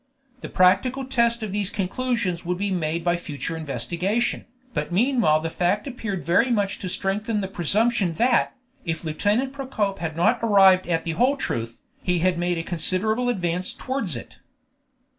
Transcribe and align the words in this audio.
The 0.39 0.49
practical 0.49 1.05
test 1.05 1.43
of 1.43 1.51
these 1.51 1.69
conclusions 1.69 2.43
would 2.43 2.57
be 2.57 2.71
made 2.71 3.03
by 3.03 3.17
future 3.17 3.55
investigation, 3.55 4.47
but 4.73 4.91
meanwhile 4.91 5.39
the 5.39 5.51
fact 5.51 5.85
appeared 5.85 6.25
very 6.25 6.49
much 6.49 6.79
to 6.79 6.89
strengthen 6.89 7.41
the 7.41 7.47
presumption 7.47 8.15
that, 8.15 8.55
if 8.83 9.03
Lieutenant 9.03 9.53
Procope 9.53 9.99
had 9.99 10.17
not 10.17 10.39
arrived 10.41 10.87
at 10.87 11.03
the 11.03 11.11
whole 11.11 11.37
truth, 11.37 11.77
he 12.01 12.17
had 12.17 12.39
made 12.39 12.57
a 12.57 12.63
considerable 12.63 13.29
advance 13.29 13.73
towards 13.73 14.15
it. 14.15 14.39